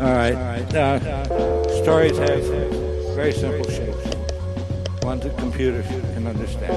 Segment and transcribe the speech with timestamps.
[0.00, 0.74] All right.
[0.74, 2.42] Uh, stories have
[3.14, 4.16] very simple shapes,
[5.02, 6.72] ones that computers can understand.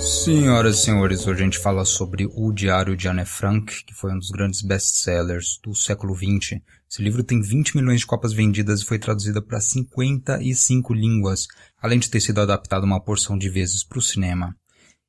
[0.00, 4.10] Senhoras e senhores, hoje a gente fala sobre O Diário de Anne Frank, que foi
[4.10, 6.62] um dos grandes best-sellers do século XX.
[6.90, 11.46] Esse livro tem 20 milhões de cópias vendidas e foi traduzido para 55 línguas,
[11.78, 14.56] além de ter sido adaptado uma porção de vezes para o cinema.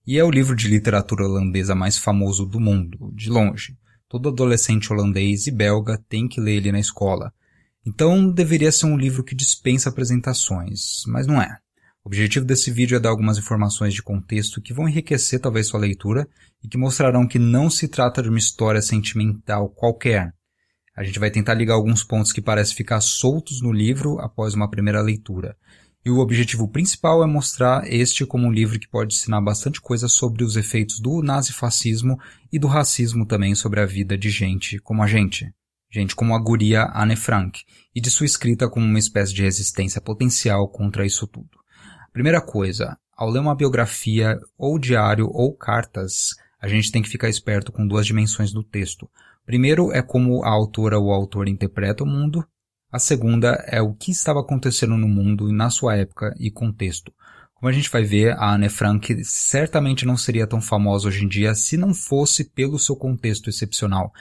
[0.06, 3.78] E é o livro de literatura holandesa mais famoso do mundo, de longe.
[4.10, 7.32] Todo adolescente holandês e belga tem que ler ele na escola.
[7.86, 11.60] Então deveria ser um livro que dispensa apresentações, mas não é.
[12.04, 15.80] O objetivo desse vídeo é dar algumas informações de contexto que vão enriquecer talvez sua
[15.80, 16.28] leitura
[16.64, 20.34] e que mostrarão que não se trata de uma história sentimental qualquer.
[20.96, 24.70] A gente vai tentar ligar alguns pontos que parecem ficar soltos no livro após uma
[24.70, 25.56] primeira leitura.
[26.06, 30.08] E o objetivo principal é mostrar este como um livro que pode ensinar bastante coisa
[30.08, 32.18] sobre os efeitos do nazifascismo
[32.52, 35.54] e do racismo também sobre a vida de gente como a gente.
[35.92, 37.62] Gente como a guria Anne Frank,
[37.94, 41.50] e de sua escrita como uma espécie de resistência potencial contra isso tudo.
[42.14, 47.28] Primeira coisa, ao ler uma biografia, ou diário, ou cartas, a gente tem que ficar
[47.28, 49.10] esperto com duas dimensões do texto.
[49.46, 52.46] Primeiro é como a autora ou o autor interpreta o mundo,
[52.92, 57.14] a segunda é o que estava acontecendo no mundo e na sua época e contexto.
[57.54, 61.28] Como a gente vai ver, a Anne Frank certamente não seria tão famosa hoje em
[61.28, 64.12] dia se não fosse pelo seu contexto excepcional.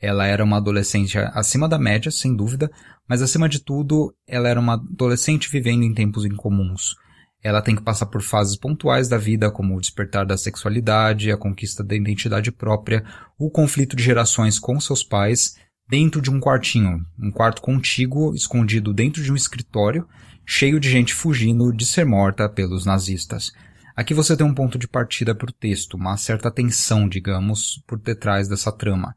[0.00, 2.70] Ela era uma adolescente acima da média, sem dúvida,
[3.08, 6.96] mas acima de tudo, ela era uma adolescente vivendo em tempos incomuns.
[7.42, 11.36] Ela tem que passar por fases pontuais da vida, como o despertar da sexualidade, a
[11.36, 13.04] conquista da identidade própria,
[13.38, 15.54] o conflito de gerações com seus pais,
[15.88, 20.06] dentro de um quartinho, um quarto contíguo, escondido dentro de um escritório,
[20.44, 23.52] cheio de gente fugindo de ser morta pelos nazistas.
[23.96, 27.98] Aqui você tem um ponto de partida para o texto, uma certa tensão, digamos, por
[27.98, 29.14] detrás dessa trama.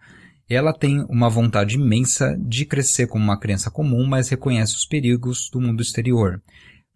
[0.50, 5.50] Ela tem uma vontade imensa de crescer como uma criança comum, mas reconhece os perigos
[5.52, 6.41] do mundo exterior.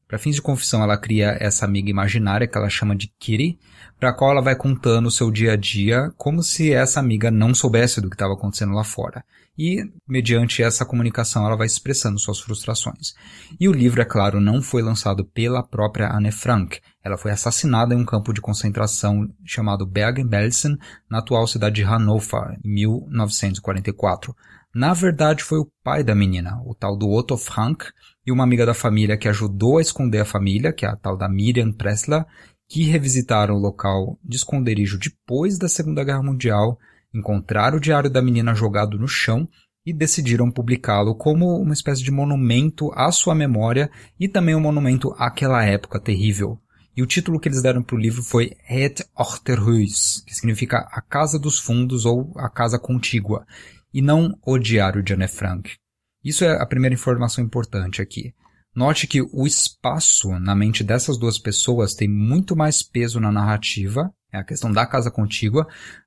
[0.08, 3.60] Para fins de confissão, ela cria essa amiga imaginária que ela chama de Kitty,
[4.00, 7.32] para a qual ela vai contando o seu dia a dia como se essa amiga
[7.32, 9.24] não soubesse do que estava acontecendo lá fora.
[9.58, 13.14] E, mediante essa comunicação, ela vai expressando suas frustrações.
[13.60, 16.80] E o livro, é claro, não foi lançado pela própria Anne Frank.
[17.04, 20.78] Ela foi assassinada em um campo de concentração chamado Bergen-Belsen,
[21.10, 24.36] na atual cidade de Hannover, em 1944.
[24.74, 27.86] Na verdade, foi o pai da menina, o tal do Otto Frank,
[28.28, 31.16] e uma amiga da família que ajudou a esconder a família, que é a tal
[31.16, 32.26] da Miriam Pressler,
[32.68, 36.78] que revisitaram o local de esconderijo depois da Segunda Guerra Mundial,
[37.18, 39.48] encontraram o diário da menina jogado no chão
[39.86, 43.90] e decidiram publicá-lo como uma espécie de monumento à sua memória
[44.20, 46.60] e também um monumento àquela época terrível.
[46.98, 51.02] E o título que eles deram para o livro foi Het Achterhuis, que significa a
[51.02, 53.46] Casa dos Fundos ou a Casa Contígua,
[53.94, 55.76] e não o Diário de Anne Frank.
[56.24, 58.34] Isso é a primeira informação importante aqui.
[58.74, 64.12] Note que o espaço na mente dessas duas pessoas tem muito mais peso na narrativa,
[64.34, 65.66] é a questão da casa contígua,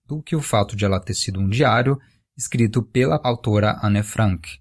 [0.09, 1.99] do que o fato de ela ter sido um diário
[2.37, 4.59] escrito pela autora Anne Frank.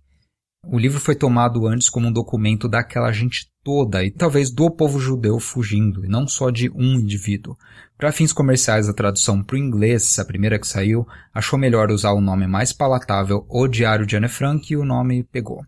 [0.69, 4.99] O livro foi tomado antes como um documento daquela gente toda e talvez do povo
[4.99, 7.55] judeu fugindo, e não só de um indivíduo.
[7.97, 12.11] Para fins comerciais, a tradução para o inglês, a primeira que saiu, achou melhor usar
[12.11, 15.63] o nome mais palatável, O Diário de Anne Frank, e o nome pegou.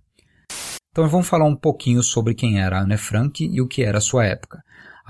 [0.91, 4.25] Então vamos falar um pouquinho sobre quem era Anne Frank e o que era sua
[4.25, 4.61] época.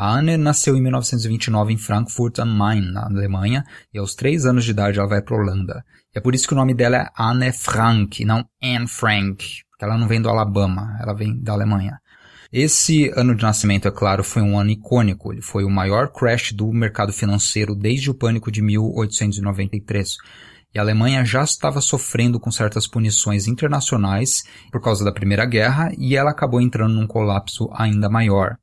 [0.01, 4.63] A Anne nasceu em 1929 em Frankfurt am Main, na Alemanha, e aos três anos
[4.63, 5.83] de idade ela vai para Holanda.
[6.15, 9.83] E é por isso que o nome dela é Anne Frank, não Anne Frank, porque
[9.83, 11.99] ela não vem do Alabama, ela vem da Alemanha.
[12.49, 15.33] Esse ano de nascimento, é claro, foi um ano icônico.
[15.33, 20.15] Ele foi o maior crash do mercado financeiro desde o pânico de 1893.
[20.73, 25.91] E a Alemanha já estava sofrendo com certas punições internacionais por causa da Primeira Guerra
[25.97, 28.55] e ela acabou entrando num colapso ainda maior.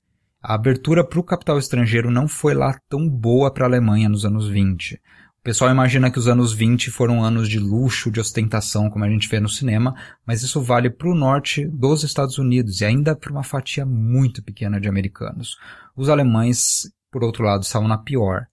[0.49, 4.25] A abertura para o capital estrangeiro não foi lá tão boa para a Alemanha nos
[4.25, 5.01] anos 20
[5.47, 9.28] pessoal imagina que os anos 20 foram anos de luxo, de ostentação, como a gente
[9.28, 9.95] vê no cinema,
[10.27, 14.43] mas isso vale para o norte dos Estados Unidos e ainda para uma fatia muito
[14.43, 15.57] pequena de americanos.
[15.95, 18.48] Os alemães, por outro lado, estavam na pior.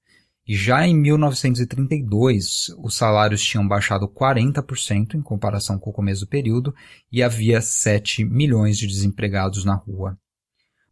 [0.47, 6.29] E já em 1932, os salários tinham baixado 40% em comparação com o começo do
[6.29, 6.75] período
[7.11, 10.15] e havia 7 milhões de desempregados na rua.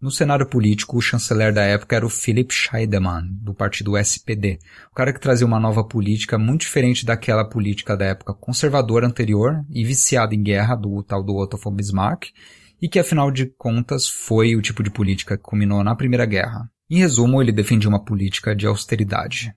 [0.01, 4.57] No cenário político, o chanceler da época era o Philipp Scheidemann, do partido SPD.
[4.91, 9.63] O cara que trazia uma nova política muito diferente daquela política da época conservadora anterior
[9.69, 12.29] e viciada em guerra do tal do Otto von Bismarck,
[12.81, 16.67] e que afinal de contas foi o tipo de política que culminou na Primeira Guerra.
[16.89, 19.53] Em resumo, ele defendia uma política de austeridade.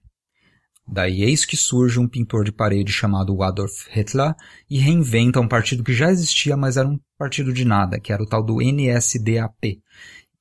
[0.87, 4.35] Daí eis que surge um pintor de parede chamado Adolf Hitler
[4.69, 8.23] e reinventa um partido que já existia, mas era um partido de nada, que era
[8.23, 9.81] o tal do NSDAP.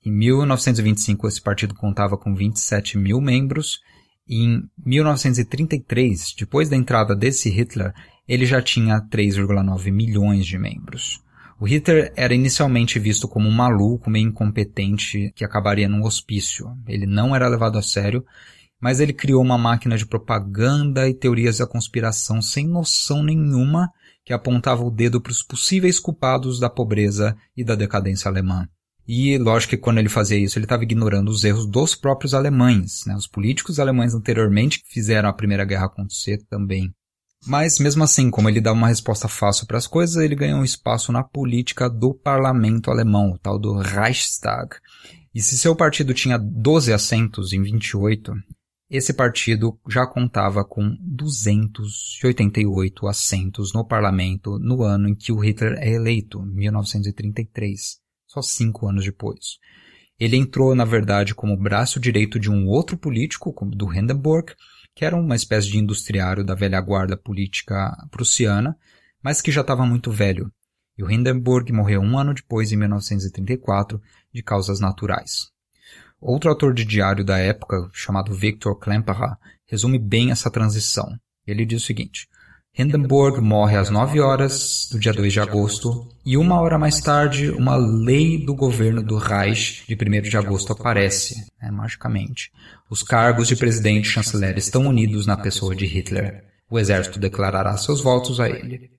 [0.05, 3.79] Em 1925 esse partido contava com 27 mil membros
[4.27, 7.94] e em 1933, depois da entrada desse Hitler,
[8.27, 11.21] ele já tinha 3,9 milhões de membros.
[11.59, 16.67] O Hitler era inicialmente visto como um maluco, meio incompetente, que acabaria num hospício.
[16.88, 18.25] Ele não era levado a sério
[18.83, 23.89] mas ele criou uma máquina de propaganda e teorias da conspiração sem noção nenhuma
[24.25, 28.67] que apontava o dedo para os possíveis culpados da pobreza e da decadência alemã.
[29.07, 33.03] E lógico que quando ele fazia isso, ele estava ignorando os erros dos próprios alemães.
[33.05, 33.15] Né?
[33.15, 36.94] Os políticos alemães anteriormente que fizeram a Primeira Guerra acontecer também.
[37.45, 40.63] Mas mesmo assim, como ele dá uma resposta fácil para as coisas, ele ganhou um
[40.63, 44.77] espaço na política do parlamento alemão, o tal do Reichstag.
[45.35, 48.33] E se seu partido tinha 12 assentos em 28,
[48.89, 55.73] esse partido já contava com 288 assentos no parlamento no ano em que o Hitler
[55.79, 58.02] é eleito, 1933,
[58.33, 59.59] só cinco anos depois.
[60.19, 64.53] Ele entrou, na verdade, como braço direito de um outro político, do Hindenburg,
[64.95, 68.75] que era uma espécie de industriário da velha guarda política prussiana,
[69.21, 70.51] mas que já estava muito velho.
[70.97, 74.01] E o Hindenburg morreu um ano depois, em 1934,
[74.33, 75.51] de causas naturais.
[76.19, 81.18] Outro autor de diário da época, chamado Victor Klemperer, resume bem essa transição.
[81.45, 82.27] Ele diz o seguinte:
[82.75, 87.51] Hindenburg morre às 9 horas do dia 2 de agosto, e uma hora mais tarde,
[87.51, 92.51] uma lei do governo do Reich de 1 de agosto aparece, né, magicamente.
[92.89, 96.45] Os cargos de presidente e chanceler estão unidos na pessoa de Hitler.
[96.67, 98.89] O exército declarará seus votos a ele.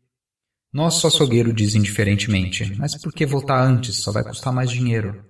[0.73, 3.97] Nosso açougueiro diz indiferentemente, mas por que votar antes?
[3.97, 5.25] Só vai custar mais dinheiro.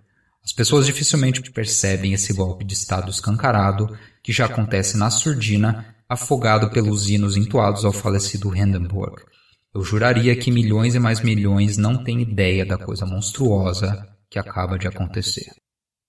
[0.45, 6.71] As pessoas dificilmente percebem esse golpe de Estado escancarado que já acontece na surdina, afogado
[6.71, 9.23] pelos hinos entoados ao falecido Hindenburg.
[9.75, 14.79] Eu juraria que milhões e mais milhões não têm ideia da coisa monstruosa que acaba
[14.79, 15.51] de acontecer.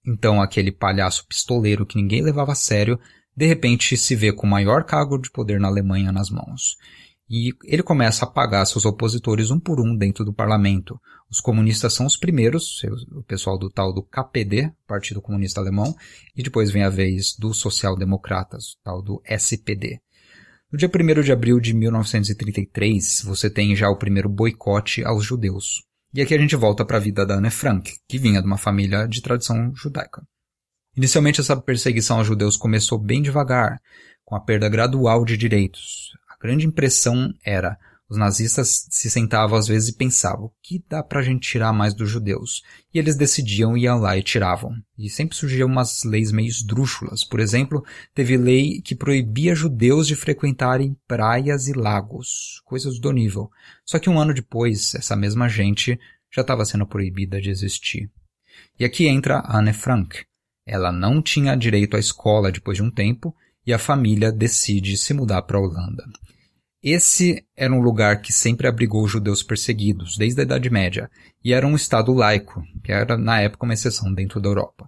[0.05, 2.99] Então aquele palhaço pistoleiro que ninguém levava a sério,
[3.35, 6.77] de repente se vê com o maior cargo de poder na Alemanha nas mãos.
[7.29, 10.99] E ele começa a pagar seus opositores um por um dentro do parlamento.
[11.29, 15.95] Os comunistas são os primeiros, o pessoal do tal do KPD, Partido Comunista Alemão,
[16.35, 19.99] e depois vem a vez dos social-democratas, tal do SPD.
[20.71, 25.83] No dia 1 de abril de 1933, você tem já o primeiro boicote aos judeus.
[26.13, 28.57] E aqui a gente volta para a vida da Anne Frank, que vinha de uma
[28.57, 30.21] família de tradição judaica.
[30.95, 33.79] Inicialmente essa perseguição aos judeus começou bem devagar,
[34.23, 36.13] com a perda gradual de direitos
[36.45, 37.77] grande impressão era
[38.07, 41.93] os nazistas se sentavam às vezes e pensavam: o que dá pra gente tirar mais
[41.93, 42.61] dos judeus?
[42.93, 44.75] E eles decidiam, iam lá e tiravam.
[44.97, 47.23] E sempre surgiam umas leis meio esdrúxulas.
[47.23, 47.83] Por exemplo,
[48.13, 53.49] teve lei que proibia judeus de frequentarem praias e lagos, coisas do nível.
[53.83, 55.99] Só que um ano depois, essa mesma gente
[56.31, 58.11] já estava sendo proibida de existir.
[58.79, 60.25] E aqui entra Anne Frank.
[60.65, 65.13] Ela não tinha direito à escola depois de um tempo e a família decide se
[65.13, 66.03] mudar para a Holanda.
[66.83, 71.09] Esse era um lugar que sempre abrigou judeus perseguidos, desde a Idade Média,
[71.43, 74.87] e era um estado laico, que era na época uma exceção dentro da Europa.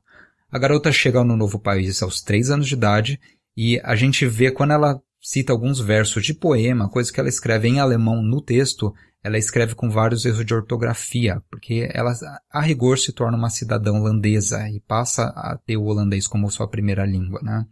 [0.51, 3.19] A garota chega no novo país aos três anos de idade,
[3.55, 7.67] e a gente vê quando ela cita alguns versos de poema, coisa que ela escreve
[7.67, 8.93] em alemão no texto,
[9.23, 12.13] ela escreve com vários erros de ortografia, porque ela,
[12.51, 16.67] a rigor, se torna uma cidadã holandesa e passa a ter o holandês como sua
[16.67, 17.65] primeira língua, né?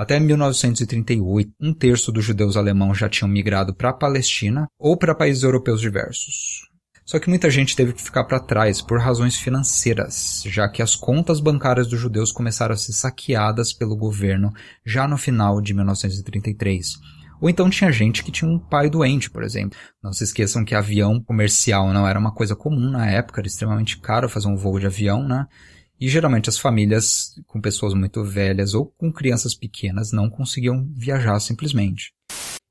[0.00, 5.14] Até 1938, um terço dos judeus alemãos já tinham migrado para a Palestina ou para
[5.14, 6.70] países europeus diversos.
[7.04, 10.96] Só que muita gente teve que ficar para trás por razões financeiras, já que as
[10.96, 14.50] contas bancárias dos judeus começaram a ser saqueadas pelo governo
[14.86, 16.94] já no final de 1933.
[17.38, 19.78] Ou então tinha gente que tinha um pai doente, por exemplo.
[20.02, 23.98] Não se esqueçam que avião comercial não era uma coisa comum na época, era extremamente
[23.98, 25.46] caro fazer um voo de avião, né?
[26.00, 31.38] E geralmente as famílias com pessoas muito velhas ou com crianças pequenas não conseguiam viajar
[31.40, 32.14] simplesmente.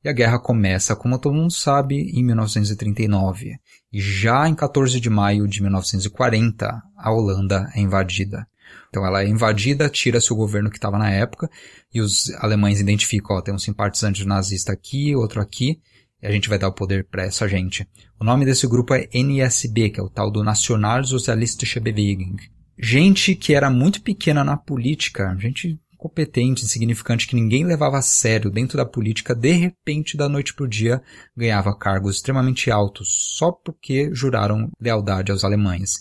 [0.04, 3.60] E a guerra começa, como todo mundo sabe, em 1939.
[3.94, 8.48] E já em 14 de maio de 1940, a Holanda é invadida.
[8.88, 11.50] Então ela é invadida, tira-se o governo que estava na época,
[11.94, 15.80] e os alemães identificam, ó, tem um simpatizante nazista aqui, outro aqui,
[16.22, 17.88] e a gente vai dar o poder para essa gente.
[18.20, 22.38] O nome desse grupo é NSB, que é o tal do Nationalsozialistische Bewegung
[22.80, 28.50] gente que era muito pequena na política, gente competente, insignificante, que ninguém levava a sério
[28.50, 31.02] dentro da política, de repente, da noite para o dia,
[31.36, 35.96] ganhava cargos extremamente altos, só porque juraram lealdade aos alemães.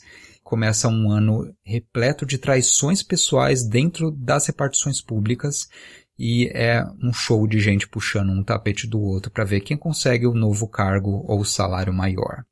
[0.44, 5.68] Começa um ano repleto de traições pessoais dentro das repartições públicas,
[6.16, 10.26] e é um show de gente puxando um tapete do outro para ver quem consegue
[10.26, 12.44] o novo cargo ou o salário maior.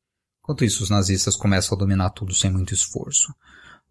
[0.42, 3.32] Enquanto isso, os nazistas começam a dominar tudo sem muito esforço.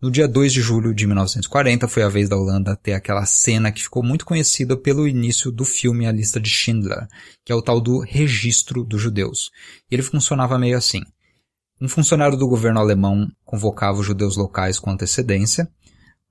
[0.05, 3.71] No dia 2 de julho de 1940 foi a vez da Holanda ter aquela cena
[3.71, 7.07] que ficou muito conhecida pelo início do filme A Lista de Schindler,
[7.43, 9.50] que é o tal do registro dos judeus.
[9.89, 11.01] Ele funcionava meio assim.
[11.81, 15.67] Um funcionário do governo alemão convocava os judeus locais com antecedência,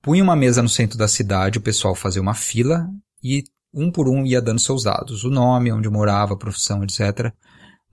[0.01, 2.87] punha uma mesa no centro da cidade, o pessoal fazia uma fila
[3.21, 7.29] e um por um ia dando seus dados, o nome, onde morava, a profissão, etc.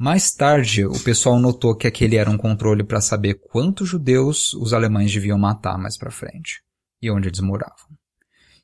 [0.02, 4.72] Mais tarde, o pessoal notou que aquele era um controle para saber quantos judeus os
[4.72, 6.60] alemães deviam matar mais para frente
[7.00, 7.86] e onde eles moravam.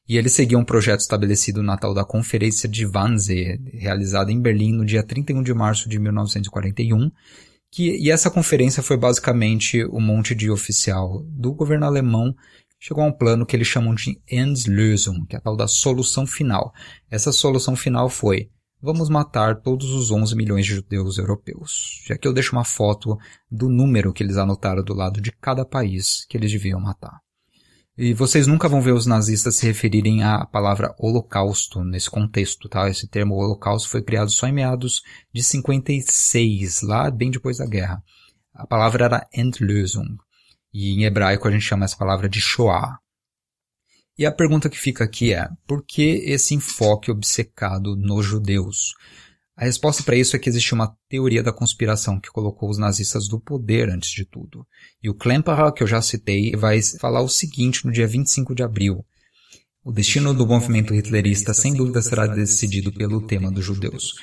[0.09, 4.73] E ele seguia um projeto estabelecido na tal da Conferência de Wannsee, realizada em Berlim
[4.73, 7.09] no dia 31 de março de 1941,
[7.71, 12.35] que, e essa conferência foi basicamente um monte de oficial do governo alemão
[12.81, 16.27] chegou a um plano que eles chamam de Endlösung, que é a tal da solução
[16.27, 16.73] final.
[17.09, 22.03] Essa solução final foi vamos matar todos os 11 milhões de judeus europeus.
[22.07, 23.19] Já que eu deixo uma foto
[23.51, 27.21] do número que eles anotaram do lado de cada país que eles deviam matar.
[28.01, 32.89] E vocês nunca vão ver os nazistas se referirem à palavra holocausto nesse contexto, tá?
[32.89, 35.03] Esse termo holocausto foi criado só em meados
[35.35, 38.01] de 56, lá bem depois da guerra.
[38.55, 40.17] A palavra era Endlösung.
[40.73, 43.01] E em hebraico a gente chama essa palavra de Shoah.
[44.19, 48.95] E a pergunta que fica aqui é: por que esse enfoque obcecado nos judeus?
[49.57, 53.29] A resposta para isso é que existe uma teoria da conspiração que colocou os nazistas
[53.29, 54.67] do poder antes de tudo.
[55.03, 58.63] E o Klemperer, que eu já citei, vai falar o seguinte no dia 25 de
[58.63, 59.05] abril.
[59.85, 64.15] O destino do movimento hitlerista sem dúvida será decidido pelo tema dos judeus.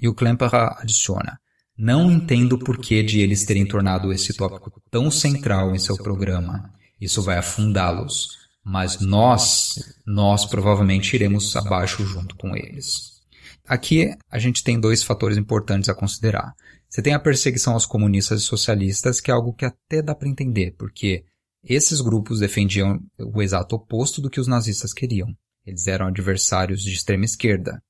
[0.00, 1.38] E o Klemperer adiciona:
[1.76, 6.72] não entendo o porquê de eles terem tornado esse tópico tão central em seu programa.
[7.00, 8.39] Isso vai afundá-los.
[8.70, 9.74] Mas nós,
[10.06, 13.20] nós provavelmente iremos abaixo junto com eles.
[13.66, 16.54] Aqui a gente tem dois fatores importantes a considerar.
[16.88, 20.28] Você tem a perseguição aos comunistas e socialistas, que é algo que até dá para
[20.28, 21.24] entender, porque
[21.64, 25.34] esses grupos defendiam o exato oposto do que os nazistas queriam.
[25.66, 27.82] Eles eram adversários de extrema esquerda.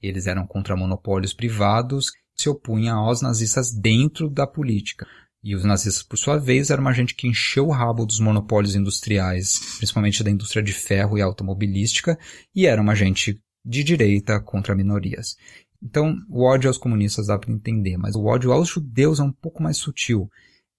[0.00, 5.06] Eles eram contra monopólios privados se opunha aos nazistas dentro da política.
[5.42, 8.74] E os nazistas, por sua vez, eram uma gente que encheu o rabo dos monopólios
[8.74, 12.18] industriais, principalmente da indústria de ferro e automobilística,
[12.54, 15.36] e era uma gente de direita contra minorias.
[15.82, 19.32] Então, o ódio aos comunistas dá para entender, mas o ódio aos judeus é um
[19.32, 20.28] pouco mais sutil.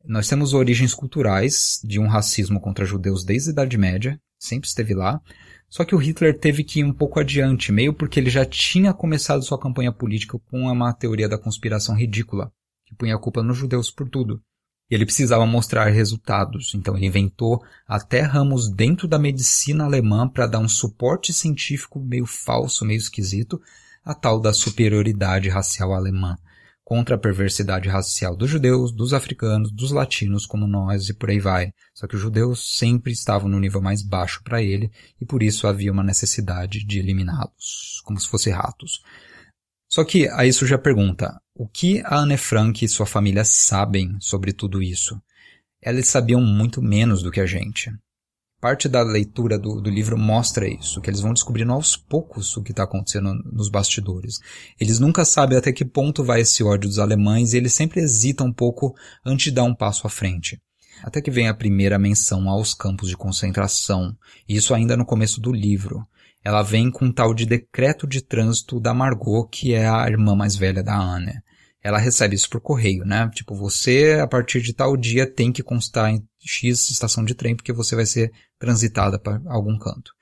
[0.05, 4.93] Nós temos origens culturais de um racismo contra judeus desde a Idade Média, sempre esteve
[4.93, 5.21] lá,
[5.69, 8.93] só que o Hitler teve que ir um pouco adiante, meio porque ele já tinha
[8.93, 12.51] começado sua campanha política com uma teoria da conspiração ridícula,
[12.89, 14.41] que punha a culpa nos judeus por tudo.
[14.89, 20.47] E ele precisava mostrar resultados, então ele inventou até ramos dentro da medicina alemã para
[20.47, 23.61] dar um suporte científico meio falso, meio esquisito,
[24.03, 26.35] a tal da superioridade racial alemã
[26.83, 31.39] contra a perversidade racial dos judeus, dos africanos, dos latinos como nós e por aí
[31.39, 31.71] vai.
[31.93, 34.91] Só que os judeus sempre estavam no nível mais baixo para ele
[35.21, 39.03] e por isso havia uma necessidade de eliminá-los, como se fossem ratos.
[39.87, 44.15] Só que aí surge a pergunta: o que a Anne Frank e sua família sabem
[44.21, 45.21] sobre tudo isso?
[45.81, 47.91] Eles sabiam muito menos do que a gente.
[48.61, 52.63] Parte da leitura do, do, livro mostra isso, que eles vão descobrindo aos poucos o
[52.63, 54.39] que está acontecendo nos bastidores.
[54.79, 58.47] Eles nunca sabem até que ponto vai esse ódio dos alemães e eles sempre hesitam
[58.47, 60.61] um pouco antes de dar um passo à frente.
[61.03, 64.15] Até que vem a primeira menção aos campos de concentração,
[64.47, 66.07] e isso ainda no começo do livro.
[66.41, 70.37] Ela vem com um tal de decreto de trânsito da Margot, que é a irmã
[70.37, 71.33] mais velha da Anne
[71.81, 73.29] ela recebe isso por correio, né?
[73.33, 77.55] Tipo, você, a partir de tal dia, tem que constar em X estação de trem,
[77.55, 80.13] porque você vai ser transitada para algum canto.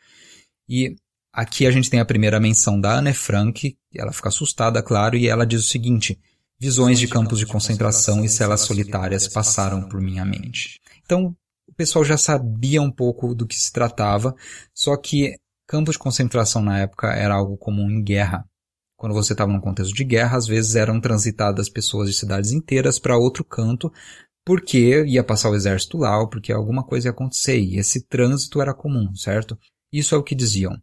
[0.69, 0.95] E
[1.33, 5.27] aqui a gente tem a primeira menção da Anne Frank, ela fica assustada, claro, e
[5.27, 6.19] ela diz o seguinte,
[6.59, 10.79] visões de campos de concentração e celas solitárias passaram por minha mente.
[11.05, 11.35] Então,
[11.67, 14.35] o pessoal já sabia um pouco do que se tratava,
[14.73, 15.35] só que
[15.67, 18.45] campos de concentração na época era algo comum em guerra.
[18.97, 22.97] Quando você estava num contexto de guerra, às vezes eram transitadas pessoas de cidades inteiras
[22.97, 23.93] para outro canto,
[24.43, 28.59] porque ia passar o exército lá, ou porque alguma coisa ia acontecer, e esse trânsito
[28.59, 29.57] era comum, certo?
[29.93, 30.75] Isso é o que diziam.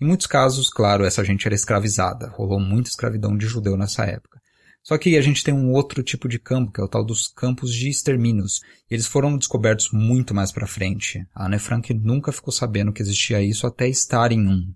[0.00, 4.40] Em muitos casos, claro, essa gente era escravizada, rolou muita escravidão de judeu nessa época.
[4.82, 7.28] Só que a gente tem um outro tipo de campo, que é o tal dos
[7.28, 8.60] campos de extermínios.
[8.90, 11.24] Eles foram descobertos muito mais para frente.
[11.32, 14.74] A Anne Frank nunca ficou sabendo que existia isso até estar em um.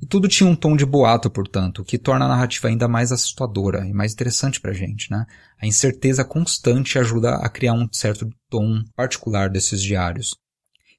[0.00, 3.12] E tudo tinha um tom de boato, portanto, o que torna a narrativa ainda mais
[3.12, 5.24] assustadora e mais interessante pra gente, né?
[5.60, 10.36] A incerteza constante ajuda a criar um certo tom particular desses diários.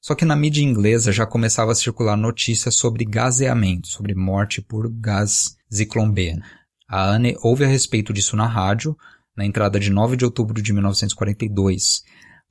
[0.02, 4.90] Só que na mídia inglesa já começava a circular notícias sobre gaseamento, sobre morte por
[4.90, 6.40] gás Zyklon B.
[6.88, 8.98] A Anne ouve a respeito disso na rádio,
[9.36, 12.04] na entrada de 9 de outubro de 1942,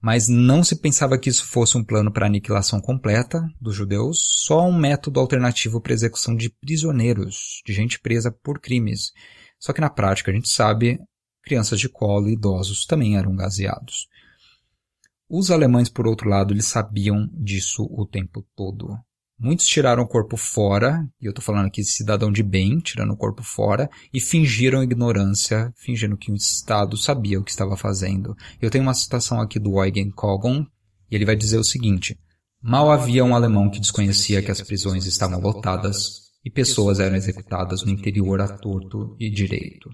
[0.06, 4.64] mas não se pensava que isso fosse um plano para aniquilação completa dos judeus, só
[4.64, 9.10] um método alternativo para execução de prisioneiros, de gente presa por crimes.
[9.58, 11.00] Só que na prática, a gente sabe,
[11.42, 14.06] crianças de colo e idosos também eram gaseados.
[15.28, 18.96] Os alemães, por outro lado, eles sabiam disso o tempo todo.
[19.38, 23.12] Muitos tiraram o corpo fora, e eu estou falando aqui de cidadão de bem, tirando
[23.12, 28.34] o corpo fora, e fingiram ignorância, fingindo que o Estado sabia o que estava fazendo.
[28.62, 30.64] Eu tenho uma citação aqui do Eugen Kogon,
[31.10, 32.18] e ele vai dizer o seguinte:
[32.62, 37.82] Mal havia um alemão que desconhecia que as prisões estavam lotadas e pessoas eram executadas
[37.82, 39.90] no interior a torto e direito.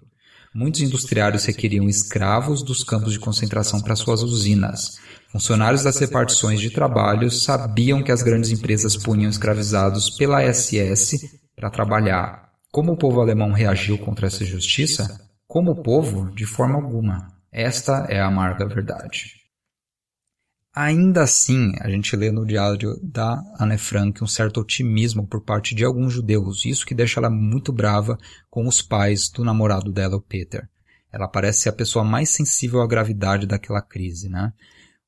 [0.54, 4.98] Muitos industriários requeriam escravos dos campos de concentração para suas usinas,
[5.32, 11.70] Funcionários das repartições de trabalho sabiam que as grandes empresas punham escravizados pela SS para
[11.70, 12.50] trabalhar.
[12.70, 15.18] Como o povo alemão reagiu contra essa injustiça?
[15.48, 17.28] Como povo, de forma alguma.
[17.50, 19.41] Esta é a amarga verdade.
[20.74, 25.74] Ainda assim, a gente lê no diário da Anne Frank um certo otimismo por parte
[25.74, 28.16] de alguns judeus, isso que deixa ela muito brava
[28.48, 30.66] com os pais do namorado dela, o Peter.
[31.12, 34.50] Ela parece ser a pessoa mais sensível à gravidade daquela crise, né?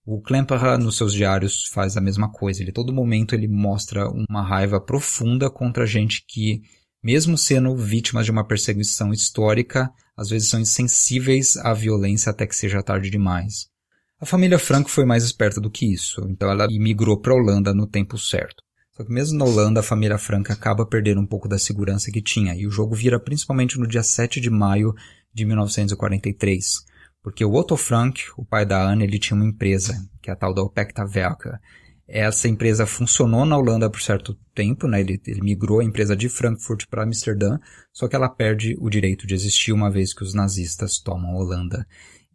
[0.05, 2.63] O Klemperer, nos seus diários, faz a mesma coisa.
[2.63, 6.61] Ele, todo momento, ele mostra uma raiva profunda contra gente que,
[7.03, 12.55] mesmo sendo vítimas de uma perseguição histórica, às vezes são insensíveis à violência até que
[12.55, 13.73] seja tarde demais.
[14.21, 17.75] A família Franco foi mais esperta do que isso, então ela imigrou para a Holanda
[17.75, 18.63] no tempo certo.
[18.97, 22.23] Só que mesmo na Holanda, a família Franca acaba perdendo um pouco da segurança que
[22.23, 24.95] tinha, e o jogo vira principalmente no dia 7 de maio
[25.33, 26.85] de 1943,
[27.21, 30.37] porque o Otto Frank, o pai da Anne, ele tinha uma empresa, que é a
[30.37, 31.61] tal da Opecta Velka.
[32.07, 35.01] Essa empresa funcionou na Holanda por certo tempo, né?
[35.01, 37.59] ele, ele migrou a empresa de Frankfurt para Amsterdã,
[37.93, 41.39] só que ela perde o direito de existir uma vez que os nazistas tomam a
[41.39, 41.87] Holanda.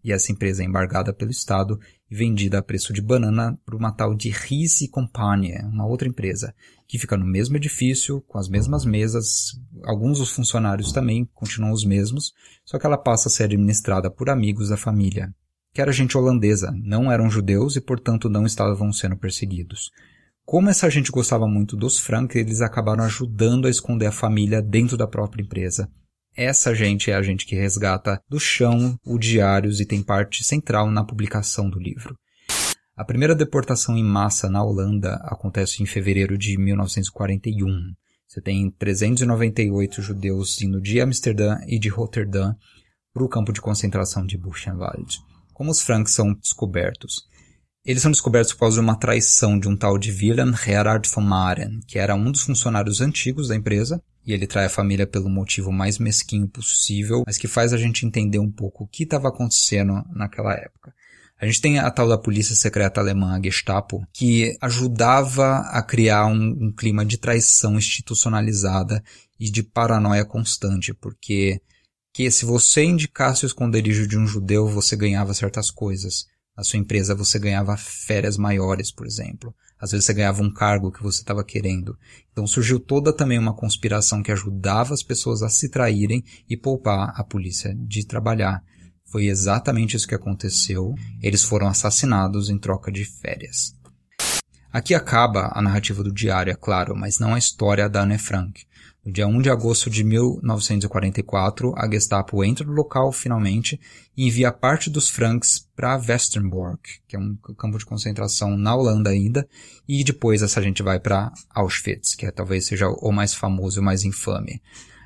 [0.04, 1.80] E essa empresa é embargada pelo Estado
[2.10, 6.54] e vendida a preço de banana por uma tal de Ries Company, uma outra empresa,
[6.88, 11.86] que fica no mesmo edifício, com as mesmas mesas, alguns dos funcionários também continuam os
[11.86, 12.34] mesmos,
[12.66, 15.34] só que ela passa a ser administrada por amigos da família,
[15.74, 19.92] que era gente holandesa, não eram judeus e portanto não estavam sendo perseguidos.
[20.46, 24.98] Como essa gente gostava muito dos Frank, eles acabaram ajudando a esconder a família dentro
[24.98, 25.88] da própria empresa.
[26.36, 30.90] Essa gente é a gente que resgata do chão o diários e tem parte central
[30.90, 32.16] na publicação do livro.
[32.96, 37.94] A primeira deportação em massa na Holanda acontece em fevereiro de 1941.
[38.28, 42.54] Você tem 398 judeus indo de Amsterdã e de Roterdã
[43.14, 45.18] para o campo de concentração de Buchenwald.
[45.54, 47.28] Como os Franks são descobertos?
[47.84, 51.22] Eles são descobertos por causa de uma traição de um tal de Willem Gerard von
[51.22, 55.30] Maren, que era um dos funcionários antigos da empresa, e ele trai a família pelo
[55.30, 59.30] motivo mais mesquinho possível, mas que faz a gente entender um pouco o que estava
[59.30, 60.94] acontecendo naquela época.
[61.42, 66.26] A gente tem a tal da polícia secreta alemã, a Gestapo, que ajudava a criar
[66.26, 69.02] um, um clima de traição institucionalizada
[69.40, 71.62] e de paranoia constante, porque
[72.14, 76.26] que se você indicasse o esconderijo de um judeu, você ganhava certas coisas.
[76.58, 79.56] Na sua empresa você ganhava férias maiores, por exemplo.
[79.80, 81.98] Às vezes você ganhava um cargo que você estava querendo.
[82.32, 87.14] Então surgiu toda também uma conspiração que ajudava as pessoas a se traírem e poupar
[87.16, 88.62] a polícia de trabalhar.
[89.06, 90.94] Foi exatamente isso que aconteceu.
[91.22, 93.74] Eles foram assassinados em troca de férias.
[94.72, 98.66] Aqui acaba a narrativa do diário, é claro, mas não a história da Anne Frank.
[99.06, 103.80] No dia 1 de agosto de 1944, a Gestapo entra no local finalmente
[104.16, 109.10] e envia parte dos Franks para Westerbork, que é um campo de concentração na Holanda
[109.10, 109.48] ainda,
[109.88, 113.82] e depois essa gente vai para Auschwitz, que é, talvez seja o mais famoso e
[113.82, 114.62] o mais infame.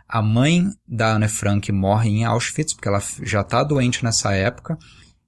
[0.08, 4.78] A mãe da Anne Frank morre em Auschwitz, porque ela já está doente nessa época,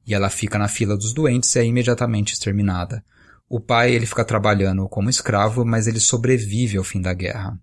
[0.05, 3.03] e ela fica na fila dos doentes e é imediatamente exterminada.
[3.47, 7.59] O pai ele fica trabalhando como escravo, mas ele sobrevive ao fim da guerra.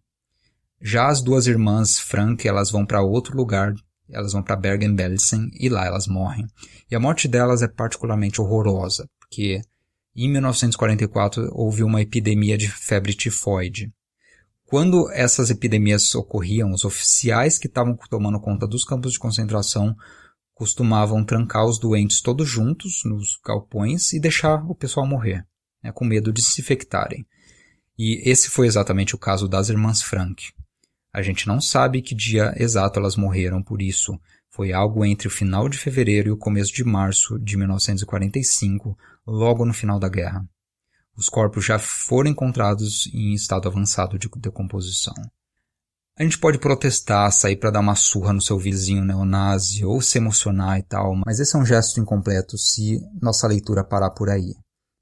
[0.85, 3.73] Já as duas irmãs Frank, elas vão para outro lugar,
[4.11, 6.45] elas vão para Bergen-Belsen e lá elas morrem.
[6.90, 9.61] E a morte delas é particularmente horrorosa, porque
[10.14, 13.92] em 1944 houve uma epidemia de febre tifoide.
[14.64, 19.95] Quando essas epidemias ocorriam, os oficiais que estavam tomando conta dos campos de concentração
[20.53, 25.47] costumavam trancar os doentes todos juntos nos galpões e deixar o pessoal morrer,
[25.83, 27.25] né, com medo de se infectarem.
[27.97, 30.53] E esse foi exatamente o caso das irmãs Frank.
[31.12, 34.18] A gente não sabe que dia exato elas morreram por isso.
[34.51, 38.96] Foi algo entre o final de fevereiro e o começo de março de 1945,
[39.27, 40.46] logo no final da guerra.
[41.16, 45.14] Os corpos já foram encontrados em estado avançado de decomposição.
[46.18, 50.18] A gente pode protestar, sair para dar uma surra no seu vizinho neonazi ou se
[50.18, 54.55] emocionar e tal, mas esse é um gesto incompleto se nossa leitura parar por aí.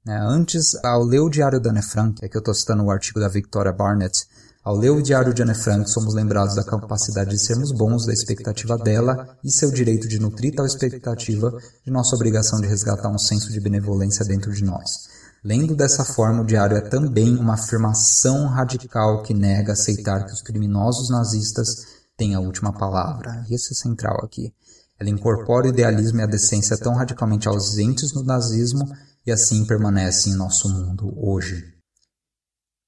[0.07, 2.89] É, antes, ao ler o Diário da Anne Frank, é que eu estou citando o
[2.89, 4.25] artigo da Victoria Barnett,
[4.63, 8.13] ao ler o Diário de Anne Frank, somos lembrados da capacidade de sermos bons, da
[8.13, 11.51] expectativa dela e seu direito de nutrir tal expectativa,
[11.83, 15.09] de nossa obrigação de resgatar um senso de benevolência dentro de nós.
[15.43, 20.43] Lendo dessa forma, o diário é também uma afirmação radical que nega aceitar que os
[20.43, 23.43] criminosos nazistas têm a última palavra.
[23.49, 24.53] E esse é central aqui.
[24.99, 28.85] Ela incorpora o idealismo e a decência tão radicalmente ausentes no nazismo
[29.25, 31.80] e assim permanecem em nosso mundo hoje.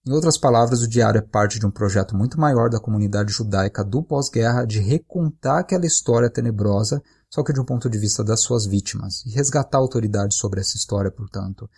[0.06, 3.86] Em outras palavras, o diário é parte de um projeto muito maior da comunidade judaica
[3.86, 8.42] do pós-guerra de recontar aquela história tenebrosa, só que de um ponto de vista das
[8.42, 11.70] suas vítimas, e resgatar autoridade sobre essa história, portanto.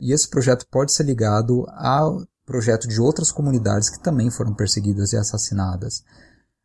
[0.00, 5.12] E esse projeto pode ser ligado ao projeto de outras comunidades que também foram perseguidas
[5.12, 6.04] e assassinadas.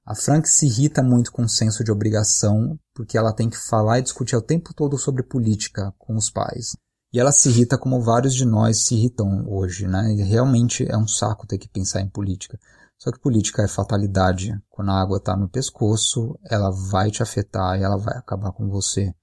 [0.06, 3.98] A Frank se irrita muito com o senso de obrigação, porque ela tem que falar
[3.98, 6.78] e discutir o tempo todo sobre política com os pais.
[7.14, 10.14] E ela se irrita como vários de nós se irritam hoje, né?
[10.14, 12.60] E realmente é um saco ter que pensar em política.
[12.98, 14.60] Só que política é fatalidade.
[14.70, 18.68] Quando a água está no pescoço, ela vai te afetar e ela vai acabar com
[18.68, 19.14] você.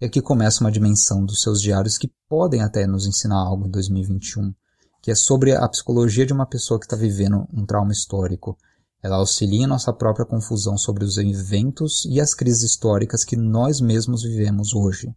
[0.00, 3.70] E aqui começa uma dimensão dos seus diários que podem até nos ensinar algo em
[3.70, 4.54] 2021,
[5.02, 8.56] que é sobre a psicologia de uma pessoa que está vivendo um trauma histórico.
[9.02, 13.80] Ela auxilia em nossa própria confusão sobre os eventos e as crises históricas que nós
[13.80, 15.14] mesmos vivemos hoje.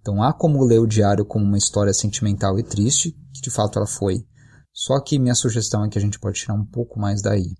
[0.00, 3.78] Então há como ler o diário como uma história sentimental e triste, que de fato
[3.78, 4.24] ela foi.
[4.72, 7.54] Só que minha sugestão é que a gente pode tirar um pouco mais daí.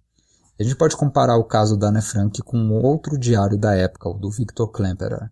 [0.58, 4.18] A gente pode comparar o caso da Anne Frank com outro diário da época, o
[4.18, 5.30] do Victor Klemperer.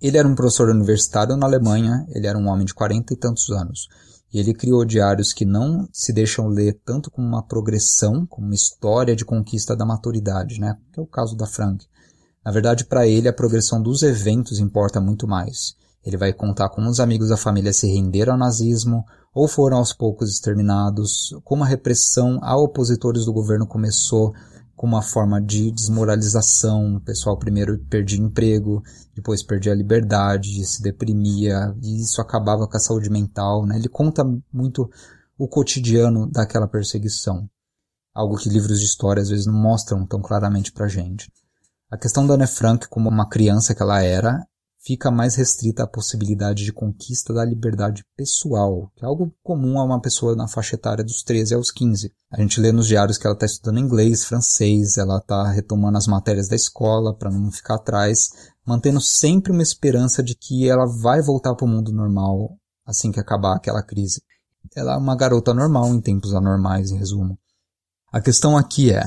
[0.00, 3.50] Ele era um professor universitário na Alemanha, ele era um homem de quarenta e tantos
[3.50, 3.88] anos.
[4.32, 8.54] E ele criou diários que não se deixam ler tanto como uma progressão, como uma
[8.54, 10.76] história de conquista da maturidade, né?
[10.92, 11.84] Que é o caso da Frank.
[12.44, 15.74] Na verdade, para ele, a progressão dos eventos importa muito mais.
[16.04, 19.92] Ele vai contar como os amigos da família se renderam ao nazismo ou foram aos
[19.92, 24.32] poucos exterminados, como a repressão a opositores do governo começou
[24.74, 26.96] como uma forma de desmoralização.
[26.96, 28.82] O pessoal primeiro perdia emprego,
[29.14, 33.66] depois perdia a liberdade, se deprimia, e isso acabava com a saúde mental.
[33.66, 33.76] Né?
[33.76, 34.90] Ele conta muito
[35.36, 37.46] o cotidiano daquela perseguição.
[38.14, 41.30] Algo que livros de história às vezes não mostram tão claramente pra gente.
[41.90, 44.46] A questão da Anne Frank como uma criança que ela era
[44.82, 49.84] fica mais restrita à possibilidade de conquista da liberdade pessoal, que é algo comum a
[49.84, 52.10] uma pessoa na faixa etária dos 13 aos 15.
[52.30, 56.06] A gente lê nos diários que ela está estudando inglês, francês, ela está retomando as
[56.06, 58.30] matérias da escola para não ficar atrás,
[58.66, 63.20] mantendo sempre uma esperança de que ela vai voltar para o mundo normal assim que
[63.20, 64.22] acabar aquela crise.
[64.74, 67.38] Ela é uma garota normal em tempos anormais, em resumo.
[68.12, 69.04] A questão aqui é,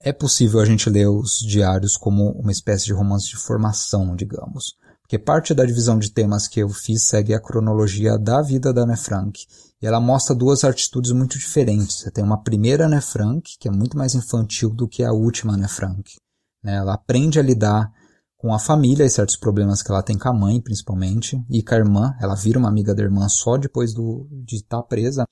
[0.00, 4.76] é possível a gente ler os diários como uma espécie de romance de formação, digamos
[5.04, 8.84] porque parte da divisão de temas que eu fiz segue a cronologia da vida da
[8.84, 9.44] Anne Frank.
[9.80, 11.96] E ela mostra duas atitudes muito diferentes.
[12.00, 15.52] Você tem uma primeira Anne Frank, que é muito mais infantil do que a última
[15.52, 16.16] Anne Frank.
[16.62, 16.76] Né?
[16.76, 17.92] Ela aprende a lidar
[18.38, 21.74] com a família e certos problemas que ela tem com a mãe, principalmente, e com
[21.74, 22.16] a irmã.
[22.18, 25.28] Ela vira uma amiga da irmã só depois do, de estar presa.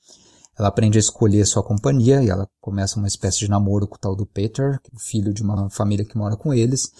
[0.59, 3.99] Ela aprende a escolher sua companhia e ela começa uma espécie de namoro com o
[3.99, 6.93] tal do Peter, filho de uma família que mora com eles.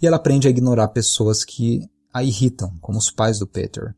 [0.00, 1.82] E ela aprende a ignorar pessoas que
[2.14, 3.92] a irritam, como os pais do Peter.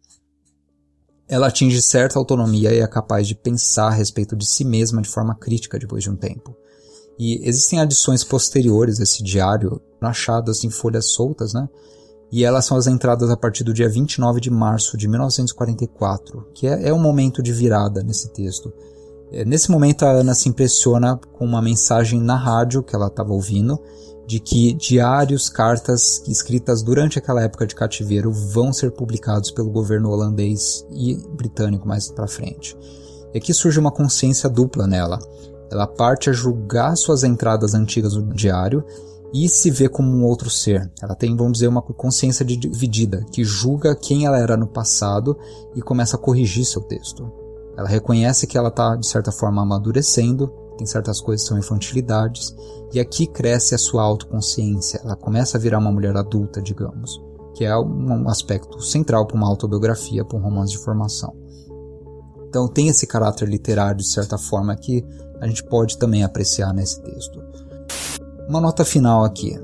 [1.29, 5.09] Ela atinge certa autonomia e é capaz de pensar a respeito de si mesma de
[5.09, 6.57] forma crítica depois de um tempo.
[7.19, 11.69] E existem adições posteriores a esse diário, achadas em folhas soltas, né?
[12.33, 16.67] E elas são as entradas a partir do dia 29 de março de 1944, que
[16.67, 18.73] é, é um momento de virada nesse texto.
[19.31, 23.33] É, nesse momento a Ana se impressiona com uma mensagem na rádio que ela estava
[23.33, 23.81] ouvindo
[24.27, 30.11] de que diários, cartas escritas durante aquela época de cativeiro vão ser publicados pelo governo
[30.11, 32.77] holandês e britânico mais para frente.
[33.33, 35.19] E aqui surge uma consciência dupla nela.
[35.71, 38.85] Ela parte a julgar suas entradas antigas no diário
[39.33, 40.91] e se vê como um outro ser.
[41.01, 45.37] Ela tem, vamos dizer, uma consciência dividida, que julga quem ela era no passado
[45.75, 47.31] e começa a corrigir seu texto.
[47.77, 52.55] Ela reconhece que ela está, de certa forma, amadurecendo tem certas coisas que são infantilidades,
[52.93, 57.21] e aqui cresce a sua autoconsciência, ela começa a virar uma mulher adulta, digamos,
[57.55, 61.35] que é um aspecto central para uma autobiografia, para um romance de formação.
[62.49, 65.05] Então tem esse caráter literário, de certa forma, que
[65.41, 67.43] a gente pode também apreciar nesse texto.
[68.49, 69.59] Uma nota final aqui.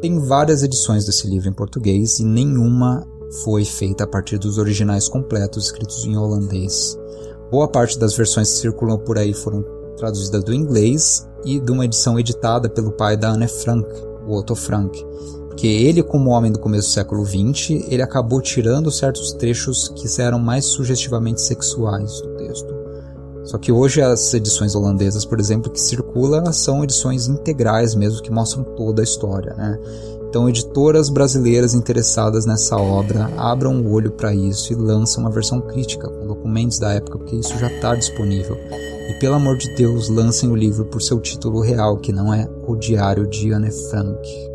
[0.00, 3.06] Tem várias edições desse livro em português e nenhuma
[3.44, 6.98] foi feita a partir dos originais completos escritos em holandês
[7.52, 9.62] Boa parte das versões que circulam por aí foram
[10.02, 13.88] traduzidas do inglês e de uma edição editada pelo pai da Anne Frank,
[14.26, 15.00] o Otto Frank.
[15.56, 20.20] Que ele, como homem do começo do século XX, ele acabou tirando certos trechos que
[20.20, 22.74] eram mais sugestivamente sexuais do texto.
[23.44, 28.22] Só que hoje as edições holandesas, por exemplo, que circulam, elas são edições integrais mesmo,
[28.22, 29.78] que mostram toda a história, né?
[30.28, 35.60] Então, editoras brasileiras interessadas nessa obra abram o olho para isso e lançam uma versão
[35.60, 38.56] crítica com documentos da época, porque isso já está disponível.
[39.08, 42.48] E pelo amor de Deus, lancem o livro por seu título real, que não é
[42.66, 44.52] O Diário de Anne Frank.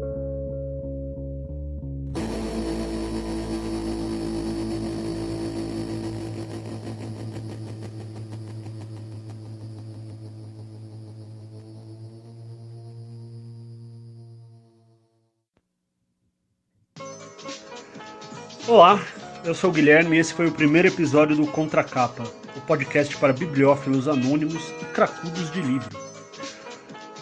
[18.68, 19.00] Olá,
[19.46, 22.24] eu sou o Guilherme e esse foi o primeiro episódio do Contracapa,
[22.58, 25.96] o podcast para bibliófilos anônimos e cracudos de livro.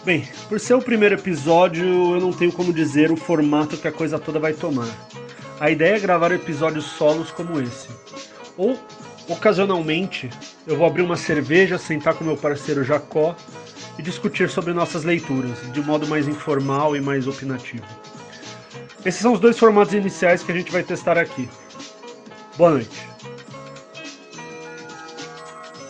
[0.04, 3.92] Bem, por ser o primeiro episódio, eu não tenho como dizer o formato que a
[3.92, 4.88] coisa toda vai tomar.
[5.58, 7.88] A ideia é gravar episódios solos como esse.
[8.56, 8.78] Ou,
[9.28, 10.30] ocasionalmente,
[10.66, 13.34] eu vou abrir uma cerveja, sentar com meu parceiro Jacó
[13.98, 17.84] e discutir sobre nossas leituras, de modo mais informal e mais opinativo.
[19.04, 21.48] Esses são os dois formatos iniciais que a gente vai testar aqui.
[22.56, 23.15] Boa noite.